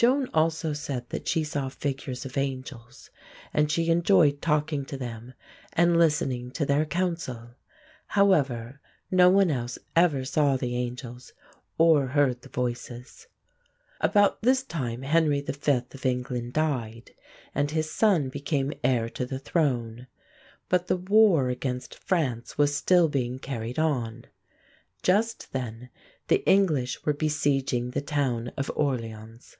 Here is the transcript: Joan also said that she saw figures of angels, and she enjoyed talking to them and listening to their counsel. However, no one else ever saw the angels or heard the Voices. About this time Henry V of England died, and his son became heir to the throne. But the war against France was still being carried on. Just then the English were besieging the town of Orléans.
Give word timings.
Joan 0.00 0.30
also 0.32 0.74
said 0.74 1.08
that 1.08 1.26
she 1.26 1.42
saw 1.42 1.68
figures 1.68 2.24
of 2.24 2.38
angels, 2.38 3.10
and 3.52 3.68
she 3.68 3.90
enjoyed 3.90 4.40
talking 4.40 4.84
to 4.84 4.96
them 4.96 5.34
and 5.72 5.98
listening 5.98 6.52
to 6.52 6.64
their 6.64 6.84
counsel. 6.86 7.56
However, 8.06 8.80
no 9.10 9.28
one 9.28 9.50
else 9.50 9.76
ever 9.96 10.24
saw 10.24 10.56
the 10.56 10.76
angels 10.76 11.32
or 11.78 12.06
heard 12.06 12.42
the 12.42 12.48
Voices. 12.48 13.26
About 14.00 14.40
this 14.40 14.62
time 14.62 15.02
Henry 15.02 15.40
V 15.40 15.82
of 15.92 16.06
England 16.06 16.52
died, 16.52 17.10
and 17.52 17.72
his 17.72 17.90
son 17.90 18.28
became 18.28 18.72
heir 18.84 19.08
to 19.08 19.26
the 19.26 19.40
throne. 19.40 20.06
But 20.68 20.86
the 20.86 20.96
war 20.96 21.48
against 21.48 21.96
France 21.98 22.56
was 22.56 22.72
still 22.72 23.08
being 23.08 23.40
carried 23.40 23.80
on. 23.80 24.26
Just 25.02 25.52
then 25.52 25.90
the 26.28 26.48
English 26.48 27.04
were 27.04 27.12
besieging 27.14 27.90
the 27.90 28.00
town 28.00 28.52
of 28.56 28.68
Orléans. 28.76 29.56